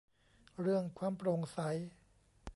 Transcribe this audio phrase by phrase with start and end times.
[0.61, 1.59] เรื่องความโปร่งใส